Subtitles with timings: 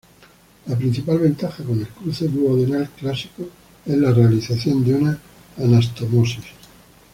[0.65, 3.47] La principal ventaja con el cruce duodenal clásico
[3.85, 5.19] es la realización de una
[5.59, 6.43] anastomosis.